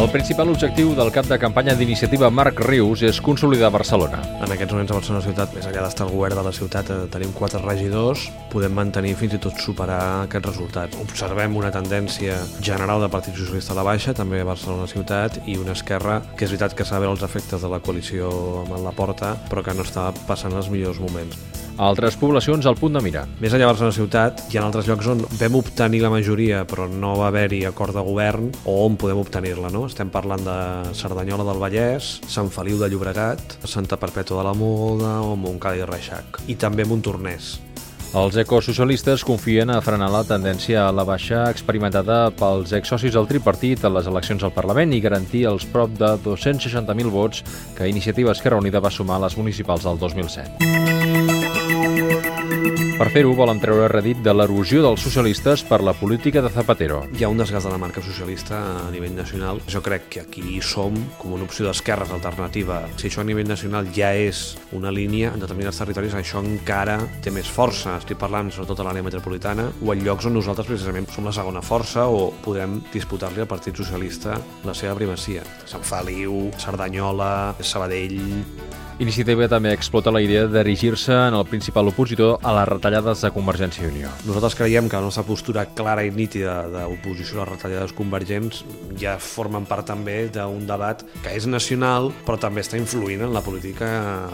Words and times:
El 0.00 0.08
principal 0.08 0.48
objectiu 0.48 0.94
del 0.96 1.10
cap 1.12 1.26
de 1.28 1.36
campanya 1.36 1.74
d'iniciativa 1.76 2.30
Marc 2.32 2.62
Rius 2.64 3.02
és 3.04 3.18
consolidar 3.20 3.68
Barcelona. 3.74 4.22
En 4.40 4.48
aquests 4.54 4.72
moments 4.72 4.94
a 4.94 4.96
Barcelona 4.96 5.26
ciutat, 5.26 5.52
més 5.52 5.68
enllà 5.68 5.82
d'estar 5.84 6.06
el 6.06 6.14
govern 6.14 6.40
de 6.40 6.44
la 6.46 6.54
ciutat, 6.56 6.88
eh, 6.88 6.96
tenim 7.12 7.34
quatre 7.36 7.60
regidors, 7.60 8.30
podem 8.48 8.72
mantenir 8.72 9.12
fins 9.20 9.36
i 9.36 9.42
tot 9.44 9.60
superar 9.60 10.00
aquests 10.22 10.48
resultats. 10.48 10.96
Observem 11.04 11.54
una 11.54 11.70
tendència 11.70 12.40
general 12.62 13.04
del 13.04 13.12
Partit 13.12 13.36
Socialista 13.36 13.76
a 13.76 13.80
la 13.82 13.84
baixa, 13.92 14.14
també 14.14 14.40
a 14.40 14.48
Barcelona 14.48 14.88
ciutat, 14.88 15.42
i 15.46 15.58
una 15.58 15.76
esquerra 15.76 16.22
que 16.34 16.46
és 16.46 16.50
veritat 16.50 16.74
que 16.74 16.88
s'ha 16.88 16.98
de 16.98 17.06
els 17.06 17.22
efectes 17.22 17.60
de 17.60 17.68
la 17.68 17.80
coalició 17.80 18.64
amb 18.64 18.80
la 18.80 18.96
porta, 18.96 19.36
però 19.50 19.62
que 19.62 19.74
no 19.74 19.84
està 19.84 20.14
passant 20.26 20.56
els 20.56 20.70
millors 20.70 20.98
moments. 20.98 21.36
A 21.80 21.86
altres 21.88 22.16
poblacions 22.20 22.66
al 22.66 22.76
punt 22.76 22.92
de 22.92 23.00
mira. 23.00 23.22
Més 23.40 23.54
enllà 23.54 23.64
de 23.64 23.70
Barcelona 23.70 23.96
ciutat, 23.96 24.42
hi 24.52 24.58
ha 24.58 24.64
altres 24.66 24.84
llocs 24.84 25.06
on 25.08 25.22
vam 25.40 25.54
obtenir 25.56 26.02
la 26.02 26.10
majoria 26.12 26.58
però 26.68 26.84
no 26.92 27.14
va 27.16 27.30
haver-hi 27.30 27.62
acord 27.64 27.96
de 27.96 28.02
govern 28.04 28.50
o 28.68 28.74
on 28.84 28.98
podem 29.00 29.16
obtenir-la. 29.22 29.70
No? 29.72 29.86
Estem 29.90 30.06
parlant 30.14 30.44
de 30.46 30.54
Cerdanyola 30.94 31.42
del 31.48 31.58
Vallès, 31.58 32.20
Sant 32.30 32.46
Feliu 32.54 32.78
de 32.78 32.86
Llobregat, 32.92 33.56
Santa 33.66 33.98
Perpètua 33.98 34.38
de 34.38 34.44
la 34.46 34.52
Moda 34.54 35.16
o 35.26 35.34
Montcada 35.34 35.82
i 35.82 35.88
Reixac. 35.88 36.38
I 36.46 36.54
també 36.54 36.86
Montornès. 36.86 37.58
Els 38.10 38.34
ecosocialistes 38.42 39.22
confien 39.26 39.70
a 39.70 39.80
frenar 39.82 40.08
la 40.10 40.22
tendència 40.26 40.86
a 40.86 40.92
la 40.94 41.04
baixa 41.06 41.44
experimentada 41.50 42.30
pels 42.38 42.72
exsocis 42.78 43.14
del 43.14 43.28
tripartit 43.30 43.84
a 43.86 43.90
les 43.90 44.06
eleccions 44.10 44.42
al 44.46 44.54
Parlament 44.54 44.94
i 44.94 45.02
garantir 45.02 45.44
els 45.50 45.66
prop 45.74 45.90
de 45.98 46.16
260.000 46.24 47.10
vots 47.10 47.44
que 47.78 47.90
Iniciativa 47.90 48.34
Esquerra 48.34 48.58
Unida 48.62 48.82
va 48.82 48.94
sumar 48.94 49.18
a 49.18 49.24
les 49.26 49.38
municipals 49.38 49.86
del 49.86 49.98
2007. 50.02 52.19
Per 53.00 53.06
fer-ho, 53.08 53.30
volen 53.32 53.56
treure 53.56 53.86
redit 53.88 54.18
de 54.20 54.32
l'erosió 54.34 54.82
dels 54.84 55.00
socialistes 55.00 55.62
per 55.64 55.78
la 55.80 55.94
política 55.96 56.42
de 56.44 56.50
Zapatero. 56.52 56.98
Hi 57.16 57.24
ha 57.24 57.30
un 57.32 57.38
desgast 57.40 57.64
de 57.64 57.70
la 57.72 57.78
marca 57.80 58.02
socialista 58.04 58.58
a 58.82 58.90
nivell 58.92 59.14
nacional. 59.16 59.62
Jo 59.72 59.80
crec 59.80 60.10
que 60.12 60.20
aquí 60.20 60.58
som 60.60 60.98
com 61.16 61.32
una 61.32 61.46
opció 61.48 61.64
d'esquerres 61.64 62.12
alternativa. 62.12 62.82
Si 63.00 63.08
això 63.08 63.22
a 63.22 63.24
nivell 63.24 63.48
nacional 63.48 63.88
ja 63.96 64.10
és 64.12 64.42
una 64.76 64.92
línia, 64.92 65.30
en 65.32 65.40
determinats 65.40 65.80
territoris 65.80 66.18
això 66.18 66.44
encara 66.44 66.98
té 67.24 67.32
més 67.32 67.48
força. 67.48 67.96
Estic 68.02 68.20
parlant 68.20 68.52
sobretot 68.52 68.84
a 68.84 68.88
l'àrea 68.90 69.08
metropolitana 69.08 69.70
o 69.80 69.94
en 69.94 70.04
llocs 70.04 70.28
on 70.28 70.36
nosaltres 70.36 70.68
precisament 70.68 71.08
som 71.08 71.24
la 71.24 71.32
segona 71.32 71.64
força 71.64 72.04
o 72.04 72.34
podem 72.44 72.82
disputar-li 72.92 73.40
al 73.40 73.48
Partit 73.48 73.80
Socialista 73.80 74.36
la 74.68 74.76
seva 74.76 74.92
primacia. 75.00 75.48
Sant 75.64 75.88
Feliu, 75.88 76.50
Cerdanyola, 76.60 77.56
Sabadell, 77.64 78.20
Iniciativa 79.00 79.46
també 79.48 79.70
explota 79.72 80.12
la 80.12 80.20
idea 80.20 80.42
de 80.44 80.60
dirigir-se 80.60 81.14
en 81.14 81.32
el 81.32 81.46
principal 81.48 81.88
opositor 81.88 82.34
a 82.44 82.50
les 82.52 82.66
retallades 82.68 83.22
de 83.24 83.30
Convergència 83.32 83.86
i 83.86 83.88
Unió. 83.88 84.10
Nosaltres 84.28 84.58
creiem 84.58 84.90
que 84.92 84.98
la 84.98 85.06
nostra 85.06 85.22
postura 85.24 85.62
clara 85.72 86.02
i 86.04 86.10
nítida 86.12 86.66
d'oposició 86.68 87.38
a 87.38 87.46
les 87.46 87.54
retallades 87.54 87.94
convergents 87.96 88.58
ja 89.00 89.14
formen 89.16 89.64
part 89.64 89.88
també 89.88 90.26
d'un 90.28 90.66
debat 90.68 91.00
que 91.24 91.32
és 91.32 91.46
nacional 91.48 92.10
però 92.26 92.36
també 92.42 92.60
està 92.60 92.76
influint 92.76 93.24
en 93.24 93.32
la 93.32 93.40
política 93.40 93.88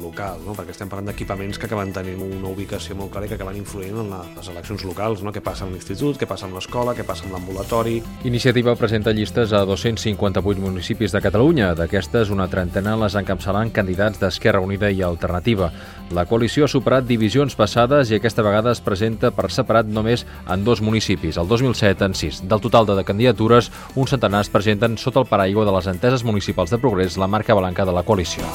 local, 0.00 0.42
no? 0.42 0.56
perquè 0.58 0.74
estem 0.74 0.90
parlant 0.90 1.12
d'equipaments 1.12 1.54
que 1.54 1.70
acaben 1.70 1.94
tenint 1.94 2.18
una 2.26 2.50
ubicació 2.50 2.98
molt 2.98 3.14
clara 3.14 3.30
i 3.30 3.30
que 3.30 3.38
acaben 3.38 3.62
influint 3.62 4.02
en 4.02 4.10
les 4.10 4.50
eleccions 4.50 4.82
locals, 4.90 5.22
no? 5.22 5.30
què 5.30 5.38
passa 5.38 5.68
amb 5.68 5.78
l'institut, 5.78 6.18
què 6.18 6.26
passa 6.26 6.48
amb 6.50 6.58
l'escola, 6.58 6.96
què 6.98 7.06
passa 7.06 7.28
amb 7.28 7.38
l'ambulatori... 7.38 8.00
Iniciativa 8.26 8.74
presenta 8.74 9.14
llistes 9.14 9.54
a 9.54 9.62
258 9.70 10.66
municipis 10.66 11.14
de 11.14 11.22
Catalunya. 11.22 11.70
D'aquestes, 11.78 12.34
una 12.34 12.50
trentena 12.50 12.98
les 12.98 13.14
encapçalant 13.22 13.70
candidats 13.70 14.18
d'Esquerra 14.18 14.47
Esquerra 14.48 14.64
Unida 14.64 14.90
i 14.90 15.02
Alternativa. 15.02 15.70
La 16.16 16.24
coalició 16.24 16.64
ha 16.64 16.72
superat 16.72 17.04
divisions 17.04 17.52
passades 17.58 18.08
i 18.08 18.16
aquesta 18.16 18.44
vegada 18.46 18.72
es 18.72 18.80
presenta 18.80 19.28
per 19.34 19.50
separat 19.52 19.90
només 19.92 20.24
en 20.48 20.64
dos 20.64 20.80
municipis, 20.80 21.36
el 21.36 21.48
2007 21.50 22.08
en 22.08 22.16
sis. 22.16 22.40
Del 22.48 22.64
total 22.64 22.88
de 22.88 23.04
candidatures, 23.04 23.68
un 23.94 24.08
centenar 24.08 24.40
es 24.40 24.48
presenten 24.48 24.96
sota 24.96 25.20
el 25.20 25.28
paraigua 25.28 25.68
de 25.68 25.74
les 25.76 25.90
enteses 25.92 26.24
municipals 26.24 26.72
de 26.72 26.80
progrés, 26.80 27.20
la 27.20 27.28
marca 27.28 27.54
blanca 27.54 27.84
de 27.84 27.92
la 27.92 28.04
coalició. 28.08 28.48